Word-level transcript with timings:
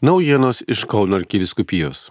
Naujienos 0.00 0.62
iš 0.66 0.84
Kauno 0.84 1.16
arkiviskupijos. 1.16 2.10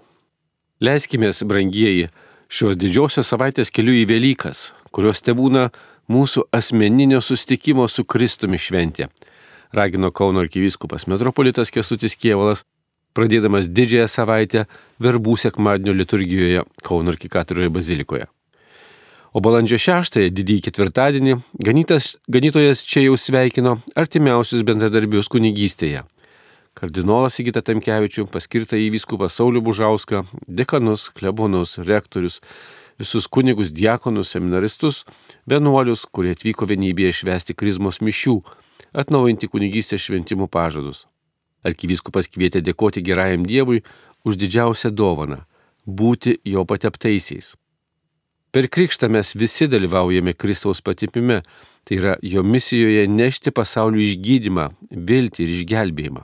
Leiskime, 0.80 1.32
brangieji, 1.46 2.08
šios 2.48 2.78
didžiosios 2.80 3.28
savaitės 3.28 3.72
keliu 3.76 3.94
į 4.00 4.06
Velykas, 4.08 4.72
kurios 4.96 5.20
te 5.22 5.36
būna 5.36 5.68
mūsų 6.10 6.46
asmeninio 6.56 7.20
sustikimo 7.22 7.88
su 7.92 8.06
Kristumi 8.08 8.58
šventė, 8.58 9.10
ragino 9.76 10.12
Kauno 10.12 10.40
arkivyskupas 10.40 11.06
metropolitas 11.12 11.72
Kestutis 11.76 12.16
Kievalas, 12.16 12.64
pradėdamas 13.14 13.68
didžiąją 13.68 14.08
savaitę 14.08 14.66
verbų 15.04 15.36
sekmadienio 15.44 15.94
liturgijoje 16.00 16.64
Kauno 16.88 17.12
arkikatūroje 17.12 17.70
bazilikoje. 17.70 18.30
O 19.34 19.44
balandžio 19.44 19.78
6-ąją, 19.82 20.32
didįjį 20.32 20.70
ketvirtadienį, 20.70 21.38
ganytas, 21.60 22.16
ganytojas 22.32 22.88
čia 22.88 23.10
jau 23.10 23.20
sveikino 23.20 23.80
artimiausius 23.98 24.64
bendradarbius 24.64 25.28
kunigystėje 25.28 26.08
kardinolas 26.78 27.38
Sigita 27.38 27.62
Temkevičių, 27.66 28.28
paskirta 28.32 28.78
į 28.80 28.90
vyskupą 28.96 29.30
Saulių 29.32 29.62
Bužauską, 29.66 30.24
dekanus, 30.48 31.10
klebonus, 31.14 31.78
rektorius, 31.78 32.40
visus 33.00 33.28
kunigus, 33.28 33.72
diakonus, 33.74 34.34
seminaristus, 34.34 35.04
vienuolius, 35.50 36.06
kurie 36.12 36.34
atvyko 36.36 36.68
vienybėje 36.70 37.20
švesti 37.22 37.56
krizmos 37.58 38.02
mišių, 38.04 38.38
atnaujinti 38.94 39.50
kunigystės 39.50 40.06
šventimų 40.06 40.50
pažadus. 40.52 41.06
Arkivyskupas 41.64 42.28
kvietė 42.28 42.62
dėkoti 42.62 43.04
gerajam 43.06 43.46
Dievui 43.48 43.84
už 44.28 44.38
didžiausią 44.42 44.92
dovaną- 44.92 45.46
būti 46.00 46.40
jo 46.44 46.66
pateptaisiais. 46.66 47.56
Per 48.52 48.68
krikštą 48.68 49.10
mes 49.10 49.34
visi 49.34 49.68
dalyvaujame 49.68 50.34
Kristaus 50.34 50.82
patipime, 50.82 51.42
tai 51.86 51.96
yra 51.98 52.18
jo 52.22 52.44
misijoje 52.44 53.08
nešti 53.08 53.52
pasaulio 53.52 53.98
išgydymą, 53.98 54.70
viltį 54.92 55.40
ir 55.44 55.50
išgelbėjimą. 55.56 56.24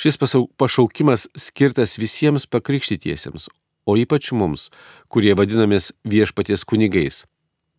Šis 0.00 0.16
pašaukimas 0.56 1.26
skirtas 1.36 1.98
visiems 2.00 2.46
pakrikštytiesiems, 2.48 3.50
o 3.84 3.96
ypač 4.00 4.30
mums, 4.32 4.70
kurie 5.12 5.34
vadinamės 5.36 5.90
viešpaties 6.08 6.64
kunigais. 6.64 7.26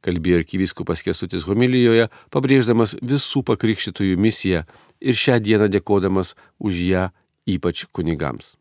Kalbėjo 0.05 0.41
arkivyskupas 0.41 1.01
Kesutis 1.05 1.47
homilijoje, 1.49 2.11
pabrėždamas 2.33 2.93
visų 3.01 3.41
pakrikštytųjų 3.49 4.19
misiją 4.21 4.63
ir 5.01 5.17
šią 5.17 5.39
dieną 5.41 5.69
dėkodamas 5.73 6.35
už 6.61 6.77
ją 6.85 7.07
ypač 7.49 7.87
kunigams. 7.89 8.55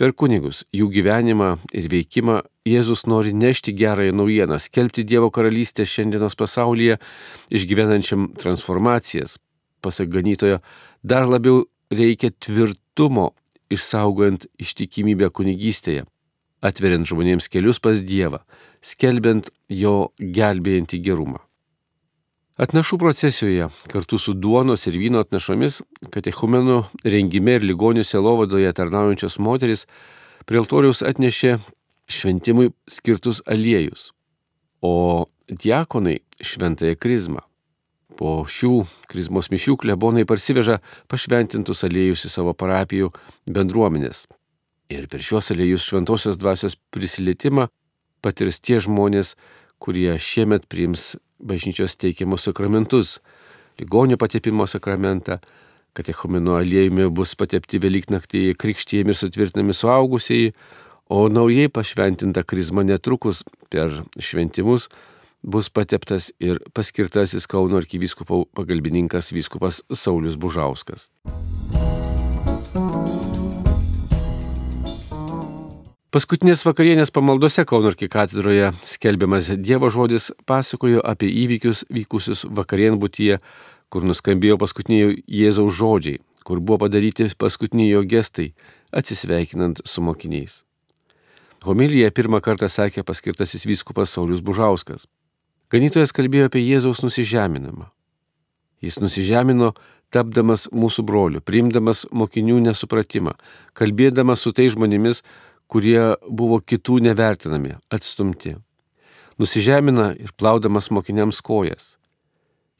Per 0.00 0.14
kunigus, 0.16 0.62
jų 0.72 0.88
gyvenimą 0.94 1.50
ir 1.76 1.90
veikimą 1.92 2.38
Jėzus 2.64 3.04
nori 3.04 3.34
nešti 3.36 3.74
gerąją 3.76 4.14
naujieną, 4.16 4.56
skelbti 4.56 5.04
Dievo 5.04 5.28
karalystę 5.30 5.84
šiandienos 5.84 6.38
pasaulyje, 6.40 6.96
išgyvenančiam 7.52 8.30
transformacijas. 8.40 9.36
Pasak 9.84 10.08
ganytojo, 10.14 10.62
dar 11.02 11.28
labiau 11.28 11.66
reikia 11.92 12.32
tvirtumo 12.32 13.30
išsaugojant 13.72 14.46
ištikimybę 14.60 15.30
kunigystėje, 15.36 16.04
atveriant 16.64 17.08
žmonėms 17.08 17.48
kelius 17.52 17.80
pas 17.82 18.02
Dievą, 18.04 18.42
skelbiant 18.84 19.48
jo 19.68 20.12
gelbėjantį 20.18 21.00
gerumą. 21.04 21.40
Atnašų 22.62 22.98
procesijoje 23.00 23.70
kartu 23.90 24.18
su 24.20 24.34
duonos 24.36 24.84
ir 24.86 24.98
vyno 25.00 25.22
atnašomis 25.24 25.80
katechumenų 26.12 26.82
rengime 27.08 27.56
ir 27.56 27.64
ligonių 27.64 28.04
selovadoje 28.04 28.72
tarnaujančios 28.76 29.38
moteris 29.40 29.86
prie 30.46 30.60
altoriaus 30.60 31.00
atnešė 31.06 31.56
šventimui 32.12 32.74
skirtus 32.90 33.40
aliejus, 33.48 34.10
o 34.84 35.24
diakonai 35.48 36.20
šventąją 36.44 36.98
krizmą. 37.00 37.40
Po 38.22 38.44
šių 38.46 38.84
krizmos 39.10 39.48
mišių 39.50 39.72
klebonai 39.82 40.22
parsiveža 40.30 40.76
pašventintus 41.10 41.80
aliejus 41.82 42.22
į 42.28 42.28
savo 42.30 42.52
parapijų 42.54 43.08
bendruomenės. 43.50 44.28
Ir 44.94 45.08
per 45.10 45.24
šiuos 45.26 45.50
aliejus 45.50 45.88
šventosios 45.88 46.38
dvasios 46.38 46.76
prisilietimą 46.94 47.66
patirs 48.22 48.60
tie 48.62 48.78
žmonės, 48.78 49.34
kurie 49.82 50.14
šiemet 50.22 50.68
priims 50.70 51.16
bažnyčios 51.42 51.98
teikiamus 51.98 52.46
sakramentus- 52.46 53.18
ligonių 53.82 54.20
patepimo 54.22 54.68
sakramentą, 54.70 55.40
katechumino 55.92 56.54
aliejumi 56.62 57.10
bus 57.10 57.34
patepti 57.34 57.82
Velyknaktį 57.82 58.54
krikštyjami 58.54 59.10
ir 59.10 59.18
sutvirtinami 59.18 59.74
suaugusieji, 59.74 60.54
o 61.10 61.28
naujai 61.28 61.68
pašventinta 61.68 62.44
krizma 62.46 62.84
netrukus 62.84 63.42
per 63.68 64.04
šventimus 64.16 64.88
bus 65.42 65.68
pateptas 65.70 66.30
ir 66.40 66.60
paskirtasis 66.74 67.46
Kauno 67.46 67.76
arkivyskupo 67.76 68.44
pagalbininkas 68.54 69.32
vyskupas 69.32 69.82
Saulis 69.92 70.36
Bužauskas. 70.36 71.10
Paskutinės 76.12 76.60
vakarienės 76.66 77.08
pamaldose 77.08 77.64
Kauno 77.64 77.88
arkikatedroje 77.88 78.72
skelbiamas 78.84 79.48
Dievo 79.56 79.88
žodis 79.90 80.30
pasakojo 80.46 81.00
apie 81.00 81.30
įvykius 81.44 81.86
vykusius 81.88 82.44
vakarienbutyje, 82.44 83.38
kur 83.88 84.04
nuskambėjo 84.04 84.58
paskutiniai 84.60 85.22
Jėzaus 85.24 85.72
žodžiai, 85.78 86.20
kur 86.44 86.60
buvo 86.60 86.84
padaryti 86.84 87.30
paskutiniai 87.32 87.94
jo 87.94 88.04
gestai, 88.04 88.52
atsisveikinant 88.92 89.80
su 89.88 90.04
mokiniais. 90.04 90.60
Homiliją 91.64 92.10
pirmą 92.10 92.42
kartą 92.44 92.68
sakė 92.68 93.06
paskirtasis 93.06 93.64
vyskupas 93.64 94.12
Saulis 94.12 94.44
Bužauskas. 94.44 95.06
Ganytojas 95.72 96.12
kalbėjo 96.12 96.50
apie 96.50 96.60
Jėzaus 96.60 97.00
nusižeminimą. 97.00 97.86
Jis 98.84 98.98
nusižemino, 99.00 99.70
tapdamas 100.12 100.66
mūsų 100.68 101.04
broliu, 101.08 101.40
priimdamas 101.40 102.04
mokinių 102.12 102.58
nesupratimą, 102.66 103.32
kalbėdamas 103.78 104.42
su 104.44 104.52
tai 104.52 104.66
žmonėmis, 104.74 105.22
kurie 105.72 106.18
buvo 106.28 106.58
kitų 106.60 106.98
nevertinami, 107.06 107.78
atstumti. 107.88 108.58
Nusižemina 109.40 110.10
ir 110.20 110.34
plaudamas 110.36 110.90
mokiniams 110.92 111.40
kojas. 111.40 111.94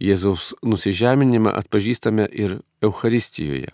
Jėzaus 0.02 0.50
nusižeminimą 0.66 1.54
atpažįstame 1.62 2.26
ir 2.28 2.58
Euharistijoje. 2.84 3.72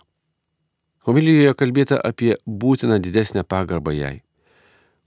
Homilijoje 1.09 1.57
kalbėta 1.59 1.99
apie 1.99 2.37
būtiną 2.45 3.01
didesnę 3.03 3.43
pagarbą 3.43 3.91
jai. 3.97 4.19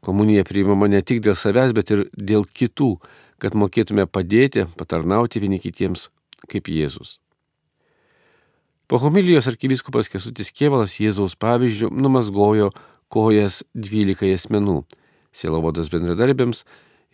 Komunija 0.02 0.42
priimama 0.44 0.88
ne 0.90 1.00
tik 1.00 1.22
dėl 1.22 1.36
savęs, 1.38 1.72
bet 1.72 1.92
ir 1.94 2.08
dėl 2.12 2.44
kitų, 2.44 2.96
kad 3.42 3.56
mokėtume 3.58 4.06
padėti, 4.06 4.68
patarnauti 4.78 5.42
vieni 5.42 5.58
kitiems 5.62 6.08
kaip 6.46 6.70
Jėzus. 6.70 7.18
Po 8.86 9.00
homilijos 9.02 9.48
arkivyskupas 9.50 10.10
Kesutis 10.12 10.52
Kievalas 10.54 10.98
Jėzaus 11.00 11.34
pavyzdžių 11.40 11.90
numasgojo 11.90 12.70
kojas 13.12 13.62
dvylikai 13.74 14.34
asmenų- 14.36 14.84
sielovados 15.38 15.88
bendradarbiams 15.88 16.64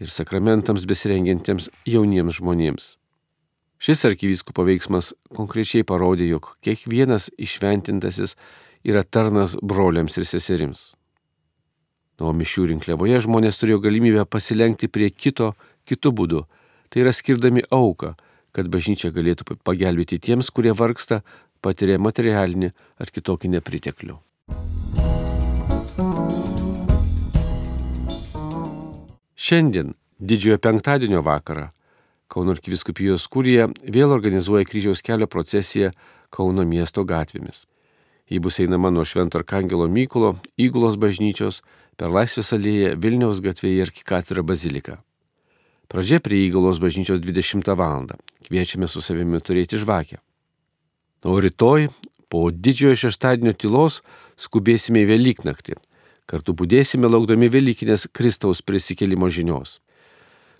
ir 0.00 0.08
sakramentams 0.10 0.84
besirengiantiems 0.84 1.70
jauniems 1.86 2.40
žmonėms. 2.40 2.96
Šis 3.78 4.04
arkivyskupo 4.04 4.64
veiksmas 4.66 5.12
konkrečiai 5.34 5.84
parodė, 5.86 6.28
jog 6.28 6.56
kiekvienas 6.62 7.30
išventintasis 7.38 8.34
yra 8.84 9.04
tarnas 9.04 9.54
broliams 9.62 10.18
ir 10.18 10.24
seserims. 10.24 10.94
O 12.18 12.32
mišių 12.34 12.72
rinkliavoje 12.72 13.20
žmonės 13.22 13.60
turėjo 13.60 13.78
galimybę 13.84 14.24
pasilenkti 14.26 14.88
prie 14.90 15.10
kito 15.10 15.52
kitų 15.88 16.14
būdų. 16.20 16.44
Tai 16.88 17.02
yra 17.02 17.12
skirdami 17.12 17.64
auką, 17.74 18.14
kad 18.56 18.68
bažnyčia 18.72 19.10
galėtų 19.12 19.58
pagelbėti 19.66 20.20
tiems, 20.22 20.48
kurie 20.54 20.72
vargsta, 20.76 21.22
patiria 21.60 21.98
materialinį 22.00 22.72
ar 23.00 23.12
kitokį 23.12 23.52
nepriteklių. 23.56 24.18
Šiandien, 29.38 29.94
didžiojo 30.20 30.58
penktadienio 30.60 31.24
vakarą, 31.24 31.70
Kauno 32.28 32.52
arkiviskupijos 32.52 33.24
kurija 33.32 33.70
vėl 33.88 34.10
organizuoja 34.12 34.66
kryžiaus 34.68 35.00
kelio 35.00 35.24
procesiją 35.32 35.94
Kauno 36.28 36.66
miesto 36.68 37.06
gatvėmis. 37.08 37.62
Ji 38.28 38.42
bus 38.44 38.60
einama 38.60 38.90
nuo 38.92 39.06
Švento 39.08 39.40
Arkangelo 39.40 39.88
Mykolo, 39.88 40.34
Įgulos 40.60 41.00
bažnyčios, 41.00 41.62
per 41.96 42.12
Laisvės 42.12 42.52
alėją 42.52 42.92
Vilniaus 43.00 43.40
gatvėje 43.40 43.86
ir 43.86 43.94
Kikatrą 43.96 44.44
baziliką. 44.44 44.98
Pradžia 45.88 46.20
prie 46.20 46.44
įgalos 46.44 46.76
bažnyčios 46.82 47.22
20 47.24 47.64
val. 47.72 48.10
Kviečiame 48.44 48.88
su 48.92 49.00
savimi 49.00 49.40
turėti 49.40 49.80
žvakę. 49.80 50.20
O 51.24 51.38
rytoj, 51.40 51.88
po 52.28 52.50
didžiojo 52.52 52.98
šeštadienio 53.08 53.54
tylos, 53.56 54.02
skubėsime 54.36 55.00
į 55.06 55.08
Velyknaktį. 55.08 55.78
Kartu 56.28 56.52
būdėsime 56.52 57.08
laukdami 57.08 57.48
Velykinės 57.48 58.04
Kristaus 58.12 58.60
prisikėlimo 58.60 59.30
žinios. 59.32 59.78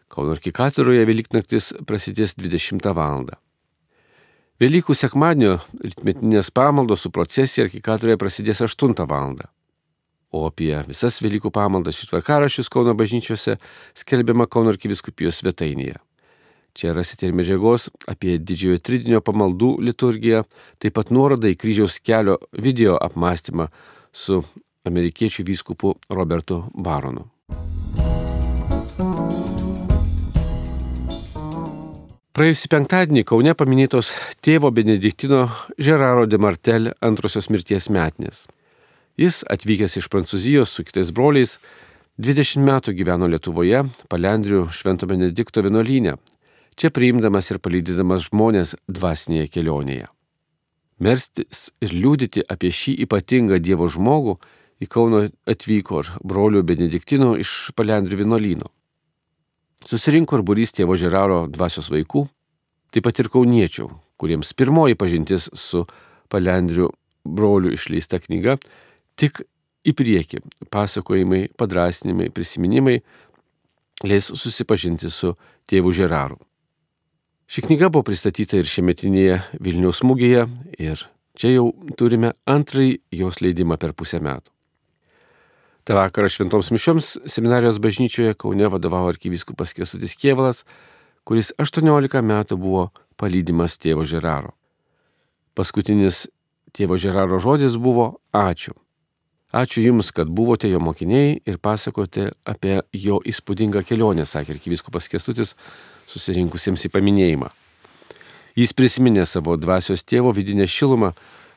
Kauno 0.09 0.33
arkikatūroje 0.33 1.05
Velyknaktis 1.05 1.75
prasidės 1.85 2.33
20 2.41 2.89
val. 2.97 3.29
Velykų 4.59 4.97
sekmadienio 4.97 5.59
rytmetinės 5.85 6.49
pamaldos 6.57 7.05
su 7.05 7.13
procesija 7.13 7.69
arkikatūroje 7.69 8.17
prasidės 8.17 8.65
8 8.65 8.97
val. 9.05 9.37
O 10.29 10.45
apie 10.49 10.75
visas 10.89 11.23
Velykų 11.25 11.51
pamaldas 11.55 12.03
ir 12.03 12.11
tvarkarašius 12.11 12.69
Kauno 12.73 12.93
bažnyčiose 12.99 13.57
skelbiama 13.97 14.47
Kauno 14.51 14.75
arkiviskupijos 14.75 15.41
svetainėje. 15.41 15.97
Čia 16.79 16.93
rasite 16.95 17.27
ir 17.27 17.33
medžiagos 17.35 17.89
apie 18.07 18.37
didžiojo 18.39 18.79
tridinio 18.85 19.23
pamaldų 19.25 19.79
liturgiją, 19.89 20.45
taip 20.79 20.95
pat 20.99 21.09
nuorodą 21.11 21.51
į 21.51 21.57
kryžiaus 21.59 21.97
kelio 22.05 22.37
video 22.53 22.99
apmąstymą 23.01 23.67
su 24.13 24.43
amerikiečių 24.87 25.47
vyskupu 25.49 25.97
Robertu 26.13 26.61
Baronu. 26.77 27.25
Praėjusį 32.39 32.69
penktadienį 32.71 33.25
Kaune 33.27 33.57
paminėtos 33.59 34.13
tėvo 34.47 34.71
Benediktino 34.71 35.49
Žeraro 35.83 36.29
de 36.31 36.39
Martel 36.39 36.93
antrosios 37.03 37.51
mirties 37.51 37.91
metinės. 37.91 38.45
Jis, 39.19 39.41
atvykęs 39.51 39.97
iš 39.99 40.07
Prancūzijos 40.13 40.71
su 40.71 40.85
kitais 40.87 41.09
broliais, 41.11 41.57
20 42.23 42.63
metų 42.63 42.93
gyveno 42.95 43.27
Lietuvoje, 43.27 43.81
Palendrių 44.11 44.69
Švento 44.71 45.09
Benedikto 45.11 45.65
vienuolynė, 45.67 46.13
čia 46.79 46.93
priimdamas 46.95 47.51
ir 47.51 47.59
palydydamas 47.59 48.29
žmonės 48.29 48.77
dvasinėje 48.87 49.49
kelionėje. 49.57 50.07
Merstis 51.03 51.67
ir 51.83 51.97
liūdyti 51.99 52.47
apie 52.47 52.71
šį 52.71 52.95
ypatingą 53.09 53.59
Dievo 53.59 53.91
žmogų 53.91 54.39
į 54.79 54.87
Kauno 54.87 55.27
atvyko 55.51 56.05
ir 56.05 56.15
brolių 56.23 56.63
Benediktino 56.63 57.35
iš 57.43 57.75
Palendrių 57.75 58.23
vienuolyno. 58.23 58.71
Susirinko 59.83 60.39
ir 60.39 60.47
burys 60.47 60.79
tėvo 60.79 60.95
Žeraro 60.95 61.49
dvasios 61.51 61.91
vaikų, 61.91 62.29
taip 62.95 63.11
pat 63.11 63.19
ir 63.19 63.35
kauniečių, 63.35 63.91
kuriems 64.15 64.55
pirmoji 64.55 64.95
pažintis 64.95 65.51
su 65.59 65.89
Palendrių 66.31 66.93
brolių 67.27 67.75
išleista 67.75 68.23
knyga 68.23 68.61
tik 69.19 69.43
į 69.87 69.95
priekį. 69.99 70.43
Pasakojimai, 70.73 71.49
padrasnimai, 71.59 72.31
prisiminimai 72.35 72.99
leis 74.07 74.31
susipažinti 74.31 75.11
su 75.11 75.35
tėvu 75.69 75.93
Žeraru. 75.95 76.39
Ši 77.49 77.65
knyga 77.65 77.89
buvo 77.89 78.05
pristatyta 78.05 78.59
ir 78.61 78.69
šiemetinėje 78.69 79.39
Vilniaus 79.65 80.03
mūgėje 80.05 80.45
ir 80.85 81.03
čia 81.39 81.55
jau 81.55 81.71
turime 81.97 82.35
antrąjį 82.45 82.99
jos 83.23 83.41
leidimą 83.41 83.79
per 83.81 83.95
pusę 83.97 84.21
metų. 84.21 84.53
Ta 85.89 85.97
vakarą 85.97 86.29
šventoms 86.29 86.69
mišioms 86.75 87.15
seminarijos 87.33 87.79
bažnyčioje 87.81 88.35
Kaune 88.37 88.69
vadovavo 88.69 89.09
arkivyskupas 89.09 89.73
Kesutis 89.73 90.13
Kievalas, 90.21 90.67
kuris 91.25 91.55
18 91.57 92.21
metų 92.21 92.59
buvo 92.61 92.91
palydimas 93.17 93.79
tėvo 93.81 94.05
Žeraro. 94.05 94.53
Paskutinis 95.57 96.27
tėvo 96.77 97.01
Žeraro 97.01 97.41
žodis 97.41 97.81
buvo 97.81 98.19
ačiū. 98.37 98.77
Ačiū 99.49 99.81
Jums, 99.81 100.11
kad 100.13 100.29
buvote 100.29 100.69
jo 100.69 100.81
mokiniai 100.81 101.39
ir 101.49 101.57
pasakote 101.57 102.27
apie 102.45 102.83
jo 102.93 103.17
įspūdingą 103.25 103.81
kelionę, 103.89 104.27
sakė 104.29 104.59
arkivyskupas 104.59 105.09
Kestutis 105.09 105.55
susirinkusiems 106.07 106.85
į 106.85 106.91
paminėjimą. 106.93 107.49
Jis 108.59 108.75
prisiminė 108.77 109.25
savo 109.25 109.57
dvasios 109.57 110.05
tėvo 110.05 110.35
vidinę 110.37 110.67
šilumą, 110.69 111.15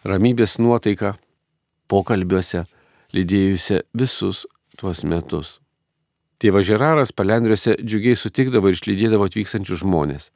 ramybės 0.08 0.56
nuotaiką, 0.64 1.18
pokalbiuose, 1.92 2.64
lydėjusią 3.12 3.82
visus 3.92 4.46
tuos 4.80 5.04
metus. 5.04 5.58
Tėvas 6.40 6.66
Žeraras 6.66 7.12
palendriuose 7.12 7.76
džiugiai 7.84 8.16
sutikdavo 8.16 8.72
ir 8.72 8.80
išlydėdavo 8.80 9.28
atvykstančius 9.28 9.84
žmonės. 9.84 10.32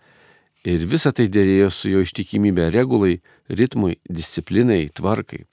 Ir 0.68 0.84
visa 0.92 1.16
tai 1.16 1.30
dėrėjo 1.32 1.72
su 1.72 1.90
jo 1.94 2.04
ištikimybė 2.04 2.68
regulai, 2.74 3.22
ritmui, 3.48 3.96
disciplinai, 4.10 4.90
tvarkai. 4.92 5.46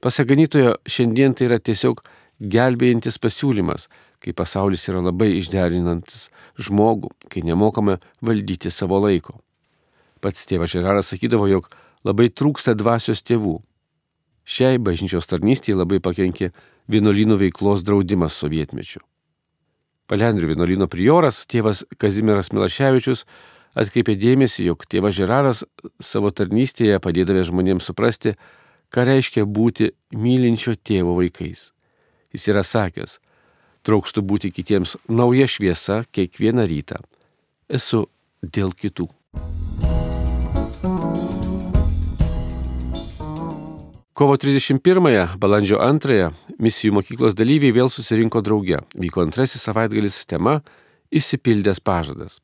Pasak 0.00 0.30
ganytojo, 0.32 0.78
šiandien 0.88 1.34
tai 1.36 1.50
yra 1.50 1.58
tiesiog 1.60 2.00
gelbėjantis 2.40 3.18
pasiūlymas, 3.20 3.88
kai 4.20 4.32
pasaulis 4.36 4.86
yra 4.88 5.02
labai 5.04 5.34
išderinantis 5.36 6.28
žmogų, 6.60 7.12
kai 7.28 7.44
nemokame 7.44 7.98
valdyti 8.24 8.72
savo 8.72 9.00
laiko. 9.04 9.36
Pats 10.24 10.48
tėvas 10.48 10.72
Žeraras 10.72 11.12
sakydavo, 11.12 11.48
jog 11.48 11.68
labai 12.04 12.30
trūksta 12.32 12.74
dvasios 12.76 13.20
tėvų. 13.24 13.58
Šiai 14.48 14.80
bažnyčios 14.80 15.28
tarnystėje 15.28 15.76
labai 15.76 16.00
pakenkė 16.00 16.50
vienuolynų 16.90 17.36
veiklos 17.44 17.84
draudimas 17.84 18.36
sovietmečiu. 18.40 19.02
Palendrių 20.10 20.50
vienuolyno 20.54 20.88
prioras, 20.90 21.44
tėvas 21.46 21.84
Kazimieras 22.00 22.50
Milaševičius, 22.56 23.26
atkreipė 23.78 24.16
dėmesį, 24.18 24.64
jog 24.72 24.88
tėvas 24.90 25.14
Žeraras 25.14 25.62
savo 26.02 26.32
tarnystėje 26.34 26.98
padėdavė 27.04 27.44
žmonėms 27.52 27.86
suprasti, 27.86 28.34
ką 28.90 29.06
reiškia 29.06 29.46
būti 29.46 29.92
mylinčio 30.12 30.74
tėvo 30.74 31.16
vaikais. 31.18 31.70
Jis 32.34 32.48
yra 32.50 32.64
sakęs, 32.66 33.18
traukštų 33.86 34.22
būti 34.26 34.50
kitiems 34.54 34.96
nauja 35.08 35.46
šviesa 35.50 36.02
kiekvieną 36.10 36.66
rytą. 36.70 37.00
Esu 37.70 38.06
dėl 38.42 38.74
kitų. 38.74 39.08
Kovo 44.20 44.34
31-ąją, 44.36 45.38
balandžio 45.40 45.78
2-ąją 45.80 46.28
misijų 46.60 46.92
mokyklos 46.98 47.32
dalyviai 47.38 47.72
vėl 47.72 47.88
susirinko 47.88 48.42
drauge. 48.44 48.82
Vyko 48.92 49.24
antrasis 49.24 49.64
savaitgalis 49.64 50.18
tema 50.28 50.58
Įsipildęs 51.10 51.80
pažadas. 51.82 52.36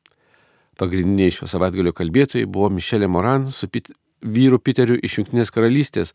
Pagrindiniai 0.77 1.31
šio 1.31 1.45
savaitgalio 1.47 1.93
kalbėtojai 1.93 2.49
buvo 2.49 2.71
Mišelė 2.73 3.07
Moran 3.07 3.45
su 3.53 3.69
vyru 4.21 4.59
Piteriu 4.59 4.97
iš 5.03 5.19
Junktinės 5.19 5.51
karalystės, 5.53 6.13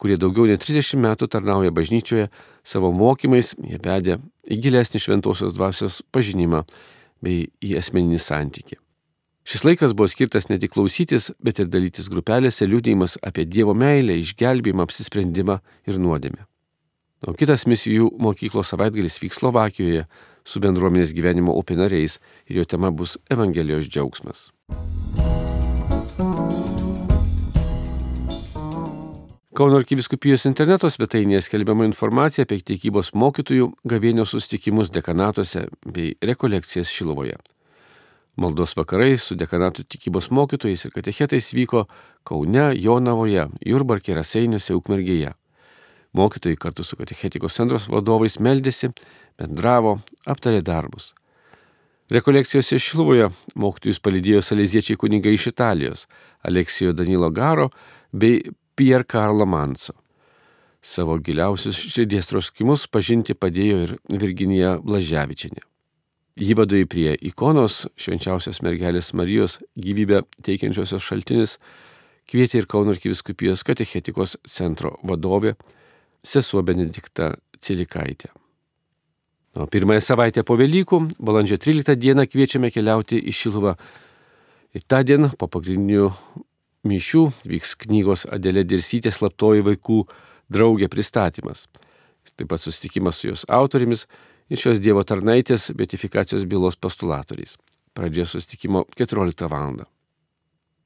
kurie 0.00 0.18
daugiau 0.20 0.46
nei 0.48 0.58
30 0.60 1.00
metų 1.00 1.28
tarnauja 1.32 1.72
bažnyčioje, 1.74 2.28
savo 2.64 2.92
mokymais 2.92 3.54
jie 3.62 3.78
vedė 3.82 4.18
į 4.44 4.60
gilesnį 4.66 5.02
šventosios 5.02 5.54
dvasios 5.56 6.02
pažinimą 6.12 6.64
bei 7.24 7.46
į 7.64 7.78
asmeninį 7.80 8.20
santykį. 8.20 8.80
Šis 9.46 9.62
laikas 9.62 9.94
buvo 9.94 10.10
skirtas 10.10 10.48
ne 10.50 10.58
tik 10.58 10.72
klausytis, 10.74 11.30
bet 11.38 11.60
ir 11.62 11.70
dalytis 11.70 12.10
grupelėse 12.10 12.66
liūdėjimas 12.66 13.14
apie 13.22 13.44
Dievo 13.46 13.76
meilę, 13.78 14.16
išgelbėjimą, 14.18 14.88
apsisprendimą 14.88 15.60
ir 15.86 16.00
nuodėmę. 16.02 16.48
O 17.26 17.32
kitas 17.32 17.64
misijų 17.70 18.10
mokyklos 18.20 18.74
savaitgalis 18.74 19.20
vyks 19.22 19.40
Slovakijoje 19.40 20.04
su 20.46 20.62
bendruomenės 20.62 21.14
gyvenimo 21.14 21.54
upė 21.62 21.78
nariais 21.78 22.18
ir 22.50 22.60
jo 22.60 22.66
tema 22.68 22.90
bus 22.90 23.16
Evangelijos 23.30 23.86
džiaugsmas. 23.86 24.50
Kauno 29.56 29.78
arkiviskupijos 29.80 30.42
interneto 30.44 30.88
svetainėje 30.92 31.38
skelbiama 31.46 31.86
informacija 31.86 32.44
apie 32.44 32.58
tikybos 32.60 33.14
mokytojų 33.16 33.70
gavėnio 33.88 34.26
sustikimus 34.28 34.90
dekanatuose 34.92 35.62
bei 35.94 36.10
rekolekcijas 36.20 36.90
Šilovoje. 36.92 37.38
Maldos 38.36 38.76
vakarai 38.76 39.14
su 39.16 39.32
dekanatų 39.40 39.86
tikybos 39.94 40.28
mokytojais 40.28 40.84
ir 40.84 40.92
katechetais 40.92 41.48
vyko 41.56 41.86
Kaune, 42.28 42.66
Jonavoje, 42.76 43.46
Jurbarkė, 43.64 44.18
Raseiniuose, 44.18 44.76
Ukmergėje. 44.76 45.32
Mokytojai 46.12 46.60
kartu 46.60 46.84
su 46.84 47.00
katechetikos 47.00 47.56
centros 47.56 47.88
vadovais 47.88 48.36
meldėsi, 48.36 48.92
bendravo, 49.40 49.96
aptarė 50.28 50.60
darbus. 50.68 51.14
Rekolekcijose 52.12 52.76
Šilovoje 52.76 53.32
mokytojus 53.56 54.04
palydėjo 54.04 54.44
salėziečiai 54.44 55.00
kunigai 55.00 55.32
iš 55.40 55.48
Italijos- 55.54 56.06
Aleksijo 56.52 56.92
Danilo 56.92 57.32
Garo 57.32 57.70
bei 58.12 58.44
Pierre 58.76 59.04
Karlo 59.04 59.46
Manso. 59.46 59.94
Savo 60.82 61.16
giliausius 61.18 61.78
širdies 61.94 62.28
troškimus 62.28 62.84
pažinti 62.92 63.34
padėjo 63.34 63.78
ir 63.86 63.92
Virginija 64.20 64.76
Blaževičinė. 64.84 65.62
Jį 66.36 66.56
vadovai 66.58 66.84
prie 66.84 67.14
ikonos 67.24 67.86
švenčiausios 67.96 68.60
mergelės 68.60 69.14
Marijos 69.16 69.56
gyvybę 69.80 70.20
teikiančiosios 70.44 71.06
šaltinis 71.08 71.56
kvietė 72.28 72.60
ir 72.60 72.68
Kauno 72.68 72.92
arkiviskupijos 72.92 73.64
katechetikos 73.64 74.36
centro 74.44 74.98
vadovė 75.02 75.54
sesuo 76.20 76.60
Benedikta 76.60 77.32
Cilikaitė. 77.56 78.28
O 79.56 79.64
pirmąją 79.72 80.02
savaitę 80.04 80.44
po 80.44 80.58
Velykų, 80.60 81.00
balandžio 81.16 81.56
13 81.56 81.96
dieną 81.96 82.26
kviečiame 82.28 82.68
keliauti 82.74 83.22
į 83.24 83.32
Šiluvą. 83.32 83.72
Ir 84.76 84.84
tą 84.84 85.00
dieną 85.08 85.32
po 85.40 85.48
pagrindinių 85.48 86.10
mišių 86.88 87.24
vyks 87.48 87.74
knygos 87.84 88.26
Adelė 88.32 88.64
Dirsytė 88.66 89.12
slaptoji 89.14 89.64
vaikų 89.66 90.02
draugė 90.52 90.88
pristatymas. 90.92 91.66
Taip 92.36 92.50
pat 92.50 92.62
susitikimas 92.62 93.20
su 93.20 93.30
jos 93.30 93.44
autorimis 93.48 94.06
ir 94.50 94.60
šios 94.60 94.82
Dievo 94.82 95.04
tarnaitės 95.06 95.70
betifikacijos 95.76 96.44
bylos 96.48 96.76
postulatoriais. 96.76 97.56
Pradžia 97.96 98.26
susitikimo 98.28 98.84
14 98.98 99.48
val. 99.50 99.84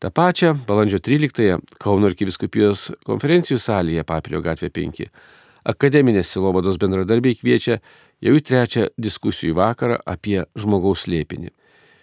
Ta 0.01 0.09
pačia 0.11 0.55
balandžio 0.55 1.01
13-ąją 1.05 1.59
Kauno 1.83 2.09
arkiviskupijos 2.09 2.91
konferencijų 3.05 3.59
salėje 3.61 4.07
Papilio 4.09 4.41
gatvė 4.45 4.71
5 4.73 5.05
akademinės 5.65 6.31
silovados 6.33 6.79
bendradarbiai 6.81 7.37
kviečia 7.39 7.79
jau 8.25 8.37
į 8.37 8.45
trečią 8.45 8.87
diskusijų 9.01 9.57
vakarą 9.59 10.01
apie 10.07 10.45
žmogaus 10.59 11.07
slėpinį. 11.07 11.53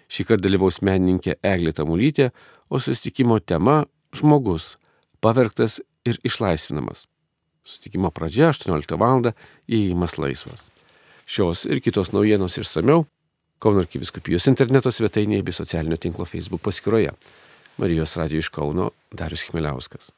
Šį 0.08 0.26
kartą 0.28 0.48
dalyvaus 0.48 0.80
menininkė 0.82 1.38
Eglė 1.44 1.74
Tamulytė, 1.76 2.32
o 2.70 2.80
susitikimo 2.80 3.40
tema- 3.40 3.86
žmogus- 4.18 4.78
pavergtas 5.24 5.80
ir 6.06 6.18
išlaisvinamas. 6.24 7.08
Susitikimo 7.64 8.12
pradžia 8.12 8.50
18 8.50 8.98
val. 8.98 9.34
įėjimas 9.68 10.18
laisvas. 10.18 10.70
Šios 11.28 11.66
ir 11.66 11.82
kitos 11.82 12.14
naujienos 12.14 12.58
išsameu 12.58 13.06
Kauno 13.60 13.82
arkiviskupijos 13.82 14.46
interneto 14.52 14.92
svetainėje 14.94 15.44
bei 15.44 15.54
socialinio 15.54 15.98
tinklo 15.98 16.26
Facebook 16.30 16.62
paskyroje. 16.62 17.10
Marijos 17.82 18.14
radio 18.16 18.38
iš 18.38 18.50
Kauno 18.54 18.92
Darius 19.12 19.48
Chmeliauskas. 19.48 20.12